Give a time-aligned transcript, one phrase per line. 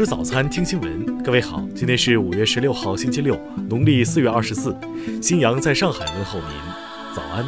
[0.00, 1.22] 吃早餐，听新闻。
[1.22, 4.74] 各位好，今天是五月十六号，星期六，农历四月二十四。
[5.20, 6.48] 新阳在上海问候您，
[7.14, 7.44] 早安。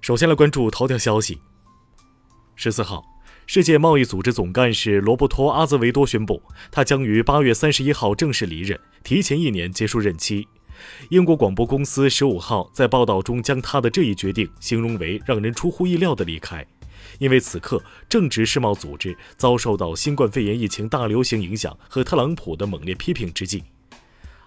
[0.00, 1.40] 首先来关注头条消息。
[2.56, 3.04] 十四号，
[3.46, 6.42] 世界贸易组织总干事罗伯托·阿泽维多宣布，
[6.72, 10.48] 他将于八月三十一号正式离任，提前一年结束任期。
[11.10, 16.66] 英国广播公司十五号在报道中将他的这一决定形容为让人出乎意料的离开，
[17.20, 23.62] 因为此刻正值世贸组织遭受到新冠肺炎疫情大流行影响和特朗普的猛烈批评之际。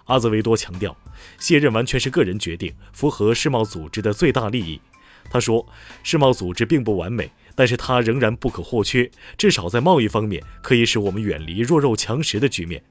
[0.05, 0.98] 阿泽维多强调，
[1.40, 4.82] 卸任完全是个人决定，符合世贸组织的最大利益。
[5.30, 5.66] 他说，
[6.02, 12.84] 世贸组织并不完美，但是它仍然不可或缺，至少在贸易方面可以使我们远离弱肉强食的局面。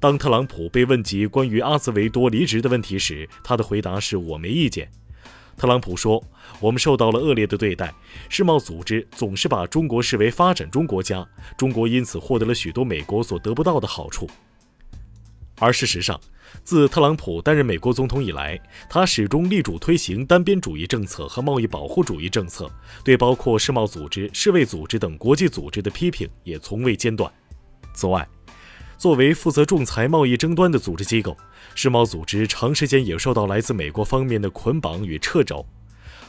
[0.00, 4.88] 当特朗普被问及关于阿兹维多离职的问题时，他的回答是我没意见。
[5.58, 6.22] 特朗普说
[6.60, 7.92] ：“我们受到了恶劣的对待，
[8.28, 14.30] 世贸组织总是把中国视为发展中国家，中国因此获得了许多美国所得不到的好处。”
[15.60, 16.18] 而事实上，
[16.62, 18.56] 自特朗普担任美国总统以来，
[18.88, 22.70] 他始终力主推行单边主义政策和贸易保护主义政策，
[23.02, 27.28] 对包括世贸组织、世卫组织等国际组织的批评也从未间断。
[27.92, 28.26] 此外，
[28.98, 31.36] 作为负责仲裁贸易争端的组织机构，
[31.76, 35.64] 世贸组织长时间也受到来自美国方面的捆绑与掣肘。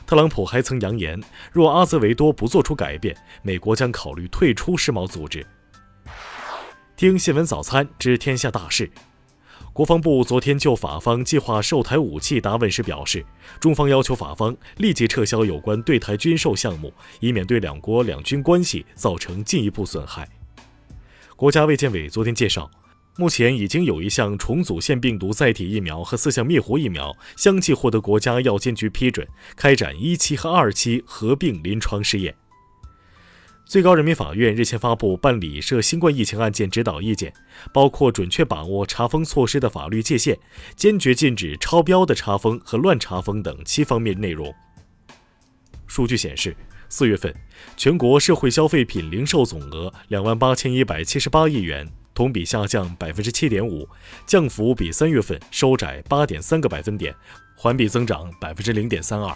[0.05, 1.19] 特朗普还曾扬言，
[1.51, 5.45] 若阿泽维多不做出改变，美国将考虑退出世贸组织。
[6.95, 8.89] 听新闻早餐知天下大事。
[9.73, 13.25] 国防部昨天就法方计划售台武器答问时表示，
[13.59, 20.27] 中方要求法方立即撤销有关对台军售项目，以免对两国两军关系造成进一步损害。
[21.39, 22.69] 国家卫健委昨天介绍，
[23.15, 32.35] 目前已经有一项重组腺病毒载体疫苗和四项灭活疫苗相继获得国家药监局批准，开展一期和二期合并临床试验。
[33.65, 37.33] 最高人民法院日前发布办理涉新冠疫情案件指导意见，
[37.73, 40.37] 包括准确把握查封措施的法律界限，
[40.75, 44.53] 坚决禁止超标的查封和乱查封等七方面内容。
[45.87, 46.53] 数据显示。
[46.89, 47.33] 四月份，
[47.77, 53.87] 全国社会消费品零售总额两万八千一百七十八亿元，同比下降百分之七点五，
[54.25, 57.15] 降幅比三月份收窄八点三个百分点，
[57.55, 59.33] 环比增长百分之零点三二。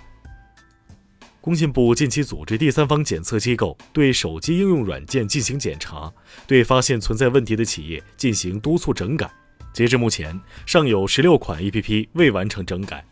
[1.40, 6.12] 工信部近期组织第三方检测机构对手机应用软件进行检查，
[6.48, 9.30] 对发现存在问题的企业进行督促整改。
[9.74, 13.04] 截至目前，尚有十六款 APP 未完成整改。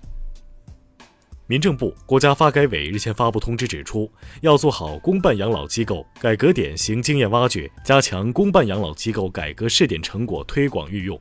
[1.51, 11.19] 民政部、国家发改委日前发布通知，指出要做好公办养老机构改革典型经验挖掘，加强公办养老机构改革试点成果推广运用。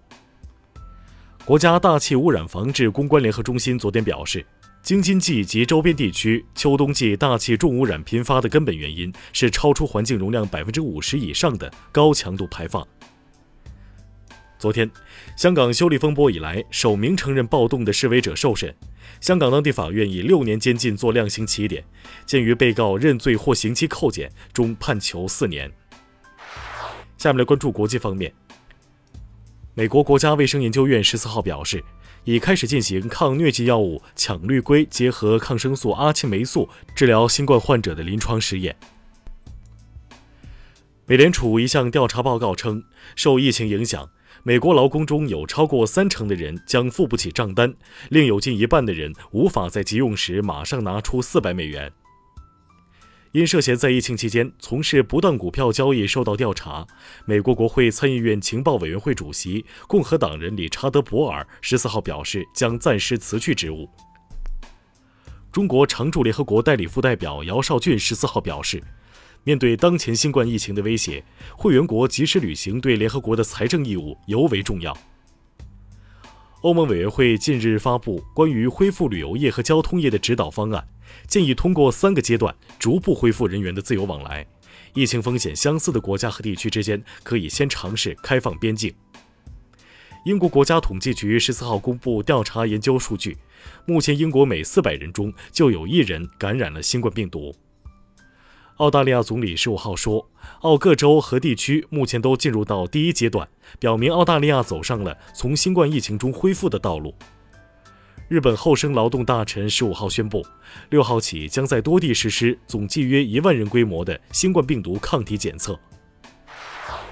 [1.44, 4.46] 国家大气污染防治攻关联合中心昨天表示，
[4.84, 12.86] 京津冀及周边地区秋冬季大气重污染频发的根本原因是超出环境容量百分之五十以上的高强度排放。
[14.60, 14.90] 昨天，
[15.36, 18.76] 香港修例风波以来首名承认暴动的示威者受审。
[19.18, 21.82] 香港当地法院以六年监禁做量刑起点，
[22.26, 25.72] 鉴于被告认罪或刑期扣减，终判囚四年。
[27.16, 28.30] 下面来关注国际方面。
[29.72, 31.82] 美国国家卫生研究院十四号表示，
[32.24, 38.76] 已开始进行抗疟疾药物羟氯喹结合抗生素阿奇霉素治疗新冠患者的临床实验。
[41.06, 42.84] 美联储一项调查报告称，
[43.16, 44.10] 受疫情影响。
[44.42, 47.74] 美国劳工中有超过三成的人将付不起账单，
[48.08, 51.92] 另有近一半的人无法在急用时马上拿出四百美元。
[53.32, 56.86] 因涉嫌在疫情期间从事不当股票交易受到调查，
[57.26, 63.88] 美国国会参议院情报委员会主席共和党人理查德·博尔十四号表示将暂时辞去职务。
[65.52, 68.82] 中国常驻联合国代理副代表姚少俊十四号表示。
[69.44, 71.24] 面对当前新冠疫情的威胁，
[71.56, 74.96] 会员国及时履行对联合国的财政义务尤为重要。
[76.62, 80.86] 欧盟委员会近日发布关于恢复旅游业和交通业的指导方案，
[81.26, 84.46] 建议通过三个阶段逐步恢复人员的自由往来。
[84.92, 88.92] 疫情风险相似的国家和地区之间可以先尝试开放边境。
[90.26, 93.38] 英国国家统计局十四号公布调查研究数据，
[93.86, 97.54] 目前英国每四百人中就有一人感染了新冠病毒。
[98.80, 100.26] 澳大利亚总理十五号说，
[100.62, 103.46] 澳各州和地区目前都进入到第一阶段，
[103.78, 107.14] 表明澳大利亚走上了从新冠疫情中恢复的道路。
[108.28, 110.42] 日本厚生劳动大臣十五号宣布，
[110.88, 115.78] 六号起将在多地实施总计约一万人规模的新冠病毒抗体检测。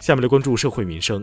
[0.00, 1.22] 下面来关注社会民生。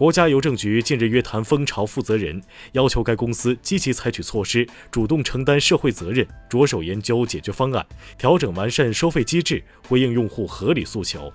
[0.00, 2.42] 国家邮政局近日约谈蜂巢负责人，
[2.72, 7.86] 要求该公司积极采取措施，主动承担社会责任，着手研究解决方案，
[8.16, 11.30] 调整完善收费机制，回应用户合理诉求。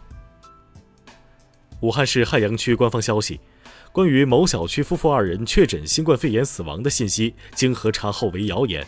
[1.82, 3.40] 武汉市汉阳区官方消息，
[3.92, 8.84] 关于某小区夫妇二人确诊新冠肺炎死亡的信息，经核查后为谣言。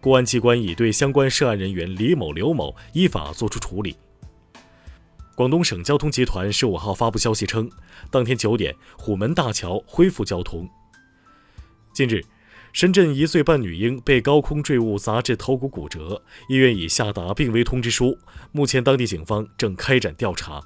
[0.00, 3.96] 公安机关已对相关涉案人员李某、刘某依法作出处理。
[5.34, 7.70] 广东省交通集团十五号发布消息称，
[8.10, 10.68] 当天九点，虎门大桥恢复交通。
[11.94, 12.22] 近日，
[12.74, 18.18] 深圳一岁半女婴被高空坠物砸至头骨骨折，医院已下达病危通知书，
[18.52, 20.60] 目前当地警方正开展调查。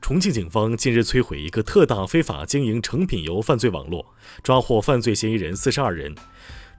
[0.00, 4.04] 重庆警方近日摧毁一个特大非法经营成品油犯罪网络，
[4.42, 6.12] 抓获犯罪嫌疑人四十二人。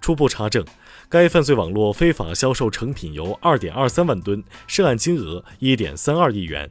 [0.02, 0.66] 初步查证，
[1.07, 6.69] 该犯罪网络非法销售成品油二点二三万吨，涉案金额一点三二亿元。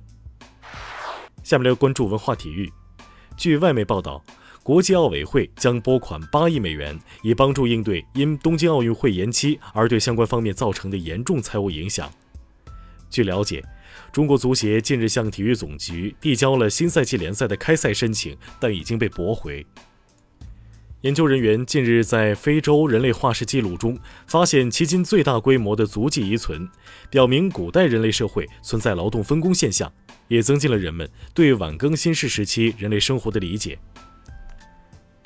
[1.49, 2.71] 下面来关注文化体育。
[3.35, 4.23] 据外媒报道，
[4.63, 12.13] 国际奥委会将拨款八亿美元，以帮助应对因东京奥运会延期而对相关方面造成的严重财务影响。
[13.09, 13.65] 据了解，
[14.13, 19.65] 中国足协近日向体育总局递交了新赛季联赛的开赛申请，但已经被驳回。
[21.03, 23.97] 研究人员近日在非洲人类化石记录中
[24.27, 26.69] 发现迄今最大规模的足迹遗存，
[27.09, 29.93] 表明古代人类社会存在劳动分工现象。
[30.27, 33.79] 也增进了人们对晚更新世时期人类生活的理解。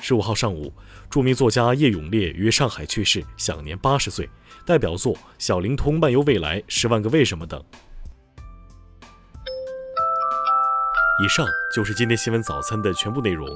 [0.01, 0.73] 十五号上午，
[1.11, 4.29] 著名作家叶永烈于上海去世，享年八十岁。
[4.65, 7.61] 代表作《小灵通漫游未来》《十万个为什么》等。
[11.25, 13.49] 以上就是今天新闻早餐的全部内容。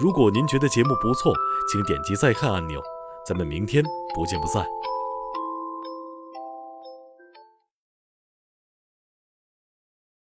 [0.00, 1.32] 如果您觉得节目不错，
[1.70, 2.80] 请点击再看按钮。
[3.26, 3.84] 咱们明天
[4.14, 4.64] 不见不散。